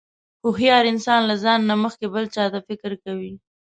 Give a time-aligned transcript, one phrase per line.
[0.43, 3.33] هوښیار انسان له ځان نه مخکې بل چاته فکر کوي.